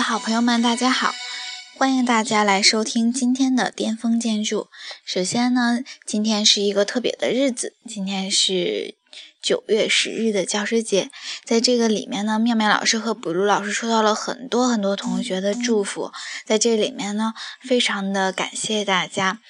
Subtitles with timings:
[0.00, 1.14] 好朋友们，大家好！
[1.76, 4.68] 欢迎大家来收听今天的巅峰建筑。
[5.04, 8.96] 首先呢，今天是一个特别的日子，今天是
[9.42, 11.10] 九月十日的教师节。
[11.44, 16.10] 在这个里面呢，妙妙老师和补录老师收到了很多很多同学的祝福，
[16.46, 19.40] 在这里面呢，非常的感谢大家，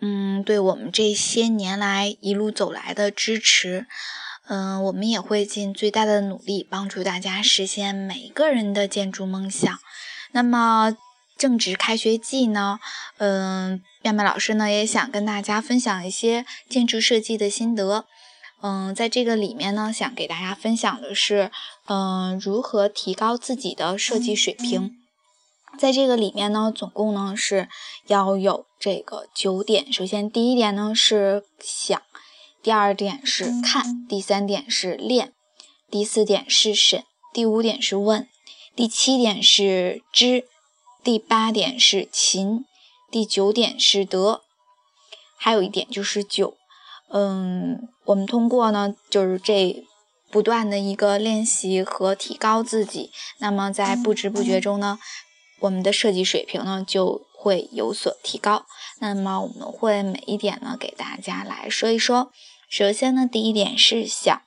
[0.00, 3.86] 嗯，对我们这些年来一路走来的支持。
[4.52, 9.78] 嗯，我们也会尽最大的努力帮助大家实现每一个人的建筑梦想。
[10.32, 10.96] 那么
[11.38, 12.80] 正值开学季呢，
[13.18, 18.06] 嗯，妙妙老师呢也想跟大家分享一些建筑设计的心得。
[18.60, 21.52] 嗯，在这个里面呢，想给大家分享的是，
[21.86, 24.96] 嗯，如何提高自己的设计水平。
[25.78, 27.68] 在这个里面呢，总共呢是
[28.08, 29.92] 要有这个九点。
[29.92, 32.02] 首先，第一点呢是想。
[32.62, 35.32] 第二点是看，第三点是练，
[35.90, 37.02] 第四点是审，
[37.32, 38.28] 第五点是问，
[38.76, 40.44] 第七点是知，
[41.02, 42.64] 第八点是勤，
[43.10, 44.42] 第九点是德，
[45.38, 46.56] 还有一点就是久。
[47.08, 49.82] 嗯，我们通过呢，就是这
[50.30, 54.98] 不断的一个练习和提高自己，那么在不知不觉中呢，
[55.60, 58.66] 我们的设计水平呢就会有所提高。
[58.98, 62.30] 那么我们会每一点呢给大家来说一说。
[62.68, 64.42] 首先呢，第一点是想，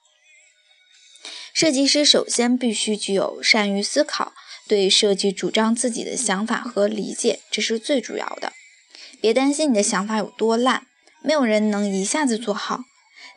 [1.53, 4.31] 设计师首先必须具有善于思考，
[4.67, 8.53] 对设计主张自己的想法和理解，这是最主要的。
[9.19, 10.85] 别担心你的想法有多烂，
[11.23, 12.81] 没有人能一下子做好，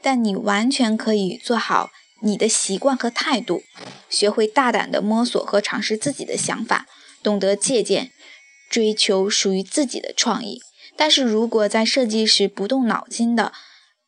[0.02, 1.90] 但你完全可以做好
[2.20, 3.62] 你的习惯和态度，
[4.10, 6.86] 学会大胆的摸索和尝试自己的想法，
[7.22, 8.12] 懂得借鉴，
[8.68, 10.60] 追求属于自己的创意。
[10.96, 13.52] 但是如果在设计时不动脑筋的，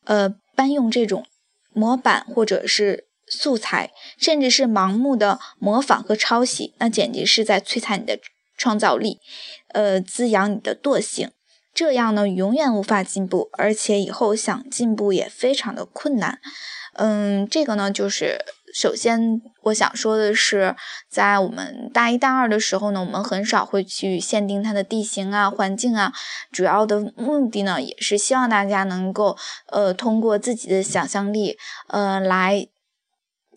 [0.05, 0.35] 呃。
[0.55, 1.25] 搬用这种
[1.71, 8.19] 模板或者是素材，甚至是盲目的模仿和抄袭，那简直是在摧残你的
[8.57, 9.19] 创造力，
[9.69, 11.31] 呃，滋养你的惰性。
[11.73, 16.41] 这样呢，永远无法进步，而且以后想进步也非常的困难。
[16.95, 18.39] 嗯，这个呢，就是。
[18.73, 20.75] 首先，我想说的是，
[21.09, 26.13] 在我们大一、大二的时候呢，我们很少会去限定它的地形啊、环境啊。
[26.51, 29.37] 主要的目的呢，也是希望大家能够，
[29.71, 31.57] 呃，通过自己的想象力，
[31.87, 32.67] 呃，来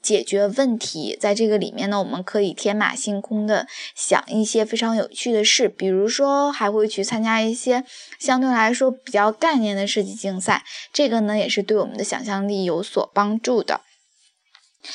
[0.01, 1.17] 解决问题。
[1.21, 7.85] 在这个里面呢，我们可以天马行空的想一些非常有趣的事，比如说还会去参加一些
[8.19, 10.65] 相对来说比较概念的设计竞赛。
[10.93, 13.83] 这个呢，也是对我们的想象力有所帮助的。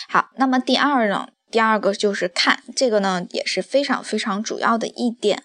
[0.07, 1.29] 好，那么第二呢？
[1.49, 5.43] 第二个就是看这个呢，也是非常非常主要的一点。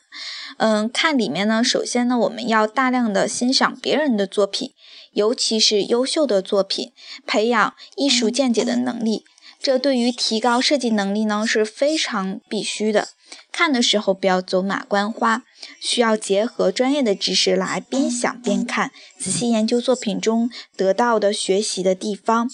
[0.57, 4.73] 嗯，看里面呢，首先呢，我们要大量的欣赏别人的作品，
[5.13, 6.93] 尤其是优秀的作品，
[7.25, 9.25] 培养艺术见解的能力。
[9.61, 13.11] 这对于提高设计能力呢是非常必须的。
[13.53, 15.45] 看的时候不要走马观花，
[15.81, 22.51] 需要结合专业的知识来边想边看，仔细研究作品中得到的学习的地方。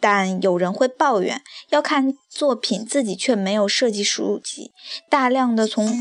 [0.00, 4.70] 但有人会抱怨，要看作品自己却没有设计书籍，
[5.08, 5.92] 大量的从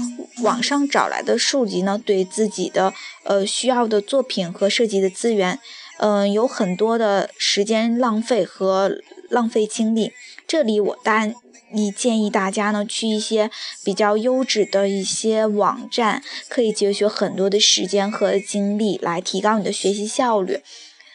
[0.43, 2.93] 网上找来的书籍呢，对自己的
[3.23, 5.59] 呃需要的作品和设计的资源，
[5.97, 10.11] 嗯，有很多的时间浪费和浪费精力。
[10.47, 11.33] 这里我单
[11.73, 13.49] 你建议大家呢，去一些
[13.83, 20.61] 比较优质的一些网站，可以节约很多的时间和精力，来提高你的学习效率。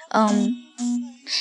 [0.08, 0.54] 嗯。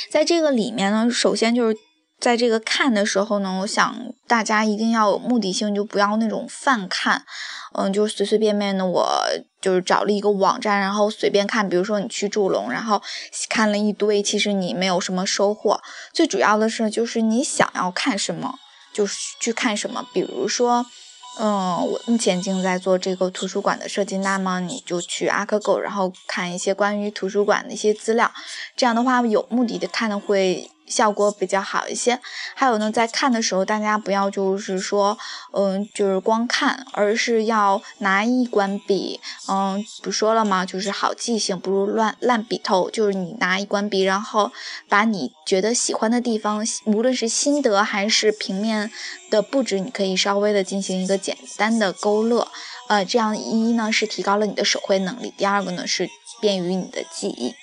[0.09, 1.77] 在这个里面呢，首先就是
[2.19, 3.95] 在这个看的时候呢，我想
[4.27, 7.25] 大家一定要有目的性，就不要那种泛看，
[7.73, 9.23] 嗯，就是随随便便的，我
[9.59, 13.01] 就是找了一个网站，然后随便看，比如说你去祝龙，然后
[13.49, 15.81] 看了一堆，其实你没有什么收获。
[16.13, 18.59] 最主要的是，就是你想要看什么，
[18.93, 20.85] 就是去看什么，比如说。
[21.39, 28.31] 嗯，我目前正在做这个图书馆的设计，那么你就去阿克狗然后看一些关于图书馆的一些资料，
[28.75, 30.69] 这样的话有目的的看的会。
[30.91, 32.19] 效果比较好一些。
[32.53, 35.17] 还有呢，在看的时候，大家不要就是说，
[35.53, 40.65] 嗯，就是光看，而是要拿一管笔，嗯，不说了吗？
[40.65, 42.89] 就是好记性不如乱烂笔头。
[42.91, 44.51] 就是你拿一管笔，然后
[44.89, 48.91] 把你觉得喜欢的地方，无论是心得还是平面
[49.29, 52.47] 的布置，你可以稍微的进行一个简单的勾勒。
[52.89, 56.09] 呃，这样一呢是提高了你的手绘能力，第二个呢是
[56.41, 57.55] 便于你的记忆。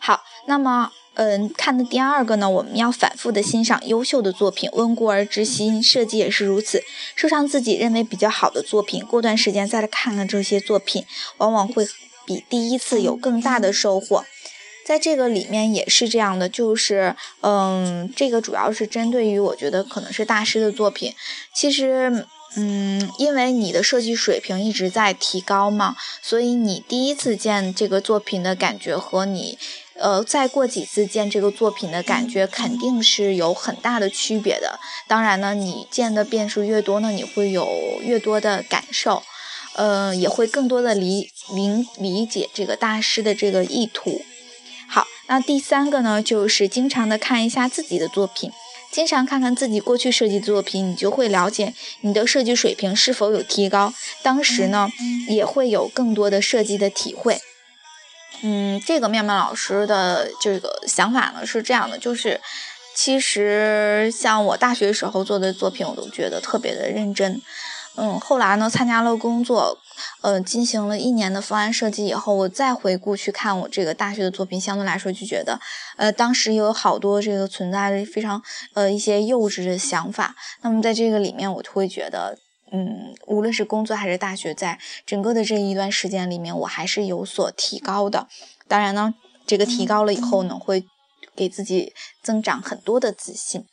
[0.00, 0.90] 好，那么。
[1.14, 6.82] 嗯，看的第二个呢，我们要反复的欣赏优秀的作品，温故而知新，设计也是如此。
[7.14, 11.04] 收藏自己认为比较好的作品，过段时间再来看看这些作品，
[11.36, 11.86] 往往会
[12.24, 14.24] 比第一次有更大的收获。
[14.84, 21.14] 在这个里面也是这样的，就是嗯，这个主要是针对于我觉得可能是大师的作品。
[21.54, 22.26] 其实，
[22.56, 29.56] 嗯，因为你的设计水平一直在提高嘛，所以你第一次见这个作品的感觉和你，
[29.94, 34.80] 呃，再过几次见这个作品的感觉肯定是有很大的区别的。
[35.06, 39.22] 当然呢，你见的遍数越多呢，你会有越多的感受，
[39.74, 44.22] 呃，也会更多的理理理解这个大师的这个意图。
[44.88, 48.50] 好，那第三个呢，就是经常的看一下自己的作品。
[48.90, 51.72] 经常看看自己过去设计作品，你就会了解
[52.02, 53.94] 你的设计水平是否有提高。
[54.22, 54.90] 当时呢，
[55.28, 57.40] 也会有更多的设计的体会。
[58.42, 62.40] 嗯，这个妙妙老师的这个想法呢是这样的，就是
[62.94, 67.40] 其实像我大学时候做的作品，我都觉得特别的认真。
[67.94, 69.78] 嗯，后来呢，参加了工作，
[70.22, 75.60] 呃，进行了一年的方案设计以后，我再回顾去看我这个大学的作品，相对来说就觉得，
[75.98, 78.42] 呃，当时有好多这个存在的非常
[78.72, 80.34] 呃一些幼稚的想法。
[80.62, 82.38] 那么在这个里面，我就会觉得，
[82.74, 88.28] 嗯，无论是工作还是大学，在整个的这一段时间里面，我还是有所提高的。
[88.66, 89.14] 当然呢，
[89.46, 90.86] 这个提高了以后呢，会
[91.36, 91.92] 给自己
[92.22, 93.66] 增长很多的自信。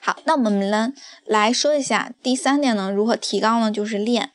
[0.00, 0.92] 好，那我们呢
[1.24, 3.72] 来说一下第三点呢，如何提高呢？
[3.72, 4.30] 就是练，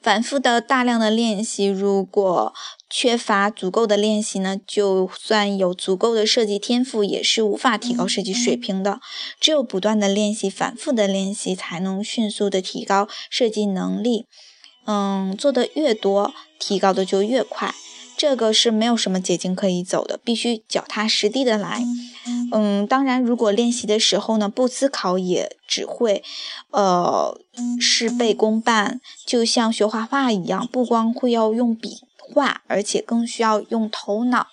[0.00, 1.66] 反复的大量的练习。
[1.66, 2.52] 如果
[2.94, 9.00] 缺乏足够的练习呢，就算有足够的设计天赋，也是无法提高设计水平的。
[9.40, 14.26] 只有不断的练习，反复的练习，才能迅速的提高设计能力。
[14.84, 17.74] 嗯，做的越多，提高的就越快。
[18.18, 21.82] 这个是没有什么捷径可以走的，必须脚踏实地的来。
[22.52, 26.22] 嗯，当然，如果练习的时候呢，不思考也只会，
[26.70, 27.36] 呃，
[27.80, 29.00] 事倍功半。
[29.26, 31.96] 就像学画画一样，不光会要用笔
[32.32, 34.48] 画，而且更需要用头脑。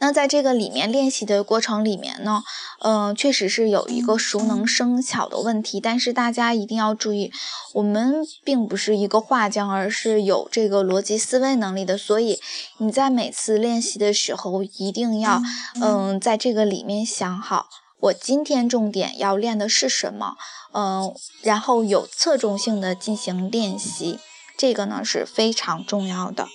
[0.00, 2.42] 那在这个里面练习的过程里面呢，
[2.80, 7.32] 嗯，确实是有一个熟能生巧的问题，但是大家一定要注意，
[7.74, 12.40] 我们并不是一个画匠，而是有这个逻辑思维能力的，所以
[12.78, 15.40] 你在每次练习的时候，一定要，
[15.80, 17.68] 嗯，在这个里面想好，
[18.00, 20.34] 我今天重点要练的是什么，
[20.74, 24.18] 嗯，然后有侧重性的进行练习，
[24.60, 26.46] 这个呢是非常重要的。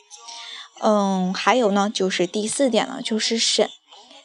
[0.79, 3.67] 嗯，还有呢，就是第四点呢，就是审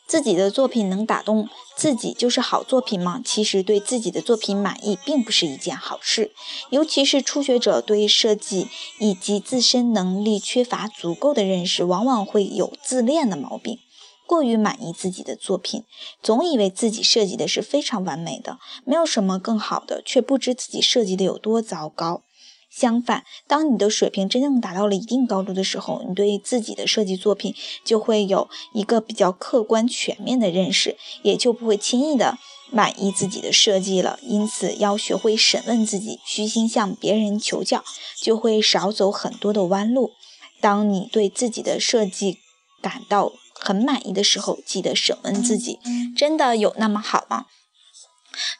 [0.06, 3.22] 自己的作品能打动自己就是好作品吗？
[3.24, 6.30] 其实对自己的作品满意并不是一件好事，
[6.68, 8.68] 尤其是初学者对设计
[8.98, 13.78] 以及自身能力缺乏足够的认识，往往会有自恋的毛病，
[14.26, 15.84] 过于满意自己的作品，
[16.22, 22.24] 总以为自己设计的是非常完美的，没有什么更好的，却不知自己设计的有多糟糕。
[22.70, 32.38] 相反，当你的水平真正达到了一定高度的时候，你对自己的设计作品就会有一个比较客观全面的认识，也就不会轻易的
[32.70, 34.20] 满意自己的设计了。
[34.22, 37.82] 因此，要学会审问自己，虚心向别人求教，
[38.16, 40.12] 就会少走很多的弯路。
[40.60, 42.38] 当你对自己的设计
[42.80, 45.80] 感到很满意的时候，记得审问自己：
[46.16, 47.46] 真的有那么好吗？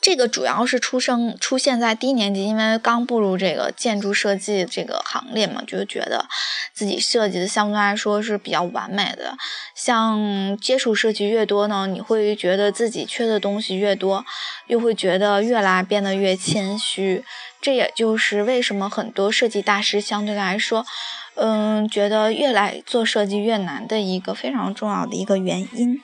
[0.01, 6.27] 这个主要是出生出现在低年级，因为刚步入这个建筑设计这个行列嘛，就觉得
[6.73, 9.37] 自己设计的相对来说是比较完美的。
[9.75, 14.25] 像接触设计越多呢，你会觉得自己缺的东西越多，
[14.69, 17.23] 又会觉得越来变得越谦虚。
[17.61, 20.87] 这也就是为什么很多设计大师相对来说，
[21.35, 26.03] 嗯，觉得越来做设计越难的一个非常重要的一个原因。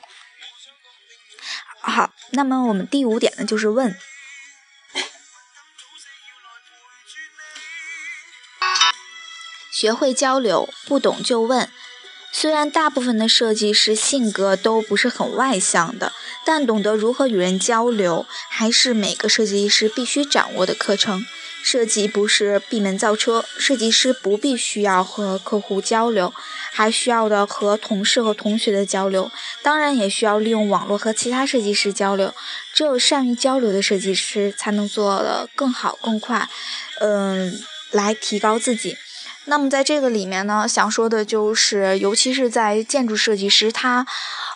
[1.97, 3.97] 好，那么我们第五点呢，就是问，
[9.73, 11.71] 学会交流，不懂就问。
[12.31, 16.13] 虽然大部分的设计师性格都不是很外向的，
[16.45, 21.25] 但懂得如何与人交流，还是每个设计师必须掌握的课程。
[21.63, 26.33] 设计不是闭门造车，设计师不必需要和客户交流，
[26.71, 29.29] 还需要的和同事和同学的交流，
[29.61, 32.33] 当然也需要利用网络和其他设计师交流。
[32.73, 36.47] 只有善于交流的设计师，才能做得更好更快，
[37.01, 37.59] 嗯，
[37.91, 38.97] 来提高自己。
[39.45, 44.05] 那么在这个里面呢，想说的就是，尤其是在建筑设计师，他，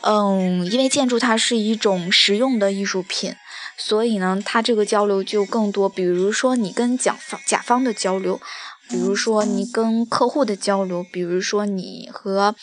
[0.01, 3.35] 嗯，因为建筑它是一种实用的艺术品。
[3.83, 8.39] 所以呢，他这个交流就更多，比如说你跟甲方甲方的交流，
[8.87, 12.55] 比如说你跟客户的交流，比如说你和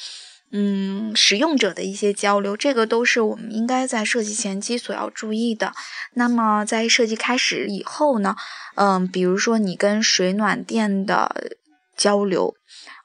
[0.52, 5.72] 嗯使用者的一些交流，这个都是我们应该在设计前期所要注意的。
[6.14, 8.36] 那么在设计开始以后呢，
[8.76, 11.56] 嗯，比如说你跟水暖电的
[11.96, 12.54] 交流，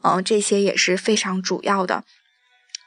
[0.04, 2.04] 嗯，这些也是非常主要的。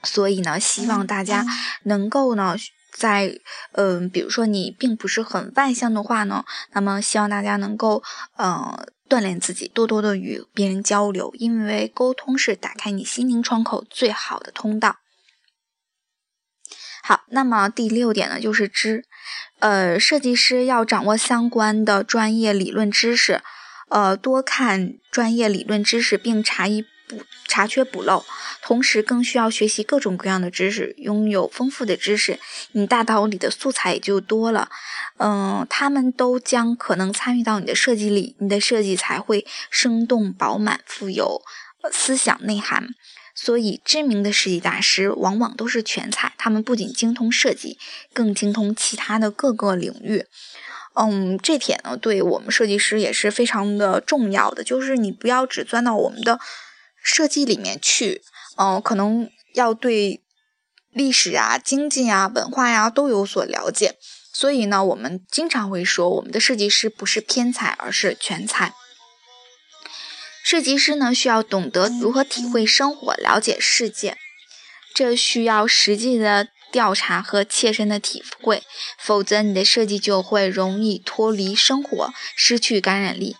[0.04, 1.44] 所以呢，希望大家
[1.82, 2.56] 能够呢。
[2.96, 3.38] 在
[3.72, 8.02] 嗯，比如说你并不是很外向的话呢，那么希望大家能够
[8.36, 14.96] 呃锻炼自己，多多的与别人交流，因为沟通是打开你心灵窗口最好的通道。
[17.02, 19.04] 好，那么第六点呢，就是知，
[19.60, 23.42] 呃，设计师要掌握相关的专业理论知识，
[23.90, 28.24] 呃，多看专业理论知识，并查一补查缺补漏，
[28.62, 32.38] 同时更需要学习各种各样的知识，拥有丰富的知识，
[32.72, 34.68] 你大脑里的素材也就多了，
[35.18, 41.42] 嗯，他们都将可能参与到你的设计里，你的设计才会生动饱满，富有
[41.92, 42.88] 思想内涵。
[43.38, 47.78] 所以，知名的设计大师往往都是全才，他们不仅精通设计，
[48.14, 50.24] 更精通其他的各个领域。
[50.94, 56.40] 嗯，这点呢，对我们设计师也是非常的重要的，就是你不要只钻到我们的
[57.06, 58.22] 设计里面去，
[58.56, 60.24] 嗯，可能要对
[60.90, 63.94] 历史啊、经济啊、文化呀都有所了解。
[64.32, 68.74] 所以呢，我们经常会说，我们的设计师不是偏才，而是全才。
[70.42, 74.18] 设计师呢，需要懂得如何体会生活，了解世界，
[74.92, 78.64] 这需要实际的调查和切身的体会，
[78.98, 83.36] 否则你的设计就会容易脱离生活，失去感染力。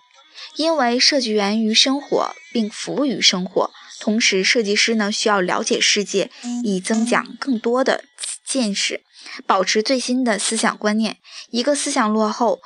[0.57, 3.71] 因为设计源于生活，并服务于生活。
[4.01, 6.31] 同时，设计师呢需要了解世界，
[6.65, 8.05] 以增长更多的
[8.45, 9.03] 见识，
[9.47, 11.17] 保持最新的思想观念。
[11.51, 12.61] 一个思想落后、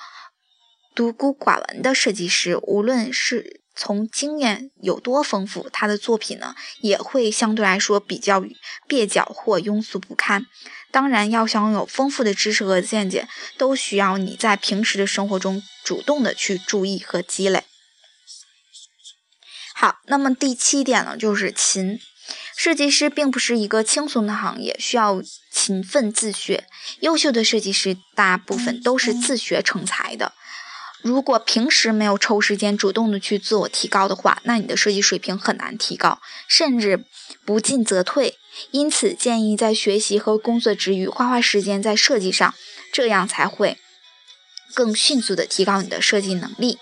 [0.94, 8.44] 独孤寡闻的设计师，无论是从经验有多丰富，他的作品呢也会相对来说比较
[8.88, 10.46] 蹩脚或庸俗不堪。
[10.90, 17.62] 当然，要想有丰富的知识和见解，都需要你在平时的生活中主动的去注意和积累。
[19.80, 21.98] 好，那么第七点呢，就是勤。
[22.54, 26.66] 设计师并不是一个轻松的行业，需要勤奋自学。
[27.00, 30.34] 优秀的设计师大部分都是自学成才的。
[31.00, 37.06] 如果平时没有抽时间主动的去自我提高的话，那你的设计水平很难提高，甚至
[37.46, 38.36] 不进则退。
[38.72, 42.54] 因此，建议在学习和工作之余，花花时间在设计上，
[42.92, 43.78] 这样才会
[44.74, 46.78] 更迅速的提高你的设计能力。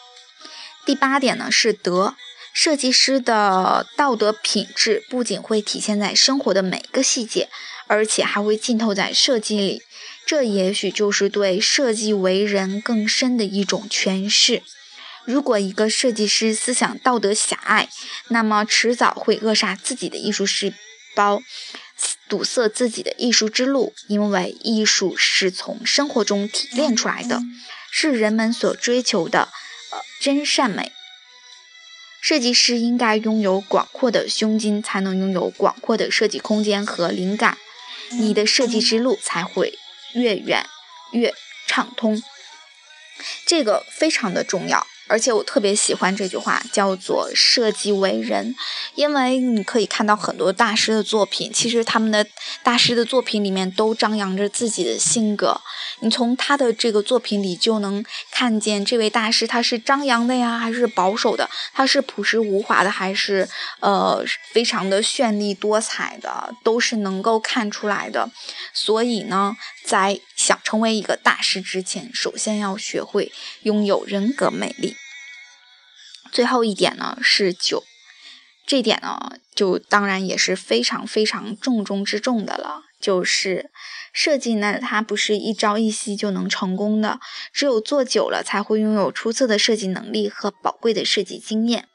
[0.85, 2.17] 第八点呢是德，
[2.61, 7.49] 设计师的道德品质不仅会体现在生活的每个细节，
[7.87, 9.83] 而且还会浸透在设计里。
[10.27, 14.65] 这也许就是对设计为人更深的一种诠释。
[15.25, 17.89] 如果一个设计师思想道德狭隘，
[18.31, 20.75] 那么迟早会扼杀自己的艺术细
[21.15, 21.41] 胞，
[22.29, 23.95] 堵塞自己的艺术之路。
[24.09, 27.41] 因为艺术是从生活中提炼出来的，
[27.93, 29.43] 是人们所追求的
[29.93, 30.91] 呃真善美。
[32.21, 37.59] 设计师应该拥有广阔的胸襟，才能拥有广阔的设计空间和灵感，
[38.13, 39.79] 你的设计之路才会。
[40.15, 40.65] 越远
[41.13, 41.35] 越
[41.67, 42.23] 畅通，
[43.45, 44.87] 这个非常的重要。
[45.09, 48.55] 而且我特别喜欢这句话，叫做“设计为人”，
[48.95, 52.27] 因为你可以看到很多大师的作品，其实他们的
[52.63, 55.61] 大师的作品里面都张扬着自己的性格。
[56.01, 61.49] 你从他的这个作品里就能看见这位大师他是张扬的呀，还是保守的？
[61.73, 63.49] 他是朴实无华的，还是
[63.81, 66.55] 呃非常的绚丽多彩的？
[66.63, 68.31] 都是能够看出来的。
[68.73, 69.57] 所以呢，
[69.89, 74.97] 在想成为一个大师之前，首先要学会拥有人格魅力。
[76.31, 77.85] 最后一点呢是酒，
[78.67, 82.83] 这点呢就当然也是非常非常重中之重的了。
[83.01, 83.71] 就是
[84.13, 87.19] 设计呢，它不是一朝一夕就能成功的，
[87.55, 91.89] 只有做久了才会拥有出色的设计能力和宝贵的设计经验。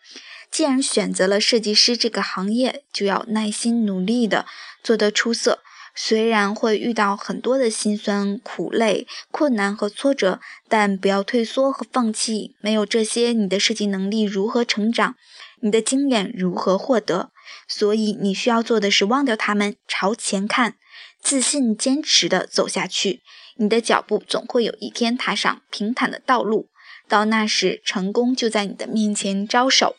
[0.50, 4.48] 既然选择了设计师这个行业，就要耐心努力的
[4.82, 5.62] 做得出色。
[5.96, 12.56] 虽然会遇到很多的辛酸、苦累、困难和挫折，但不要退缩和放弃。
[12.60, 15.16] 没有这些，你的设计能力如何成长？
[15.62, 17.32] 你的经验如何获得？
[17.68, 20.76] 所以你需要做的是忘掉他们，朝前看，
[21.22, 23.22] 自信、坚持的走下去。
[23.58, 26.70] 你的脚步总会有一天踏上平坦的道路，
[27.08, 29.96] 到那时，成功就在你的面前招手。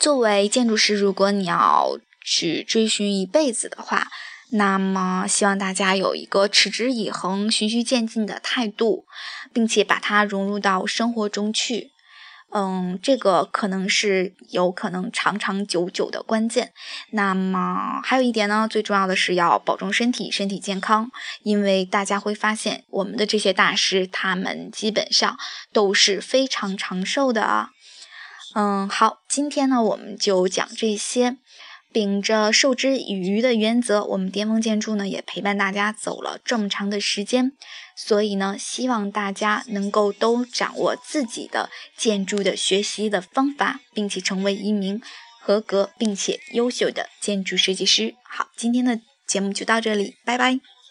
[0.00, 4.08] 作为建筑师，如果你要去追寻一辈子的话，
[4.54, 9.06] 那么，希望大家有一个持之以恒、循序渐进的态度，
[9.50, 11.90] 并且把它融入到生活中去。
[12.54, 16.74] 嗯，这个可能是有可能长长久久的关键。
[17.12, 21.10] 那么，还有一点呢，最重要的是要保重身体，身体健康。
[21.42, 25.38] 因为大家会发现，我们的这些大师，他们基本上
[25.72, 27.70] 都是非常长寿的啊。
[28.54, 31.38] 嗯，好，今天呢，我们就讲这些。
[31.92, 37.52] 秉着授之以渔的原则，我们巅峰建筑呢也陪伴大家走了这么长的时间，
[37.94, 45.00] 所以呢，希望大家能够都掌握自己的建筑的学习的方法，并且成为一名
[45.40, 48.14] 合格并且优秀的建筑设计师。
[48.24, 50.81] 好，今天的节目就到这里，拜拜。